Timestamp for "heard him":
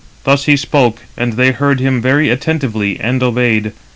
1.51-2.01